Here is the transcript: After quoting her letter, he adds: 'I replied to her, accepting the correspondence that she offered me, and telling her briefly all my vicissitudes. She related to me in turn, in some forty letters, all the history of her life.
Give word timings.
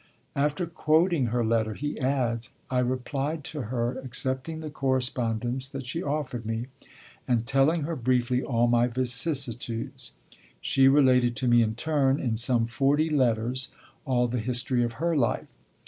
After 0.35 0.65
quoting 0.65 1.27
her 1.27 1.45
letter, 1.45 1.75
he 1.75 1.99
adds: 1.99 2.49
'I 2.71 2.79
replied 2.79 3.43
to 3.43 3.61
her, 3.65 3.99
accepting 3.99 4.59
the 4.59 4.71
correspondence 4.71 5.69
that 5.69 5.85
she 5.85 6.01
offered 6.01 6.43
me, 6.43 6.65
and 7.27 7.45
telling 7.45 7.83
her 7.83 7.95
briefly 7.95 8.41
all 8.41 8.65
my 8.65 8.87
vicissitudes. 8.87 10.13
She 10.59 10.87
related 10.87 11.35
to 11.35 11.47
me 11.47 11.61
in 11.61 11.75
turn, 11.75 12.19
in 12.19 12.35
some 12.35 12.65
forty 12.65 13.11
letters, 13.11 13.69
all 14.03 14.27
the 14.27 14.39
history 14.39 14.83
of 14.83 14.93
her 14.93 15.15
life. 15.15 15.53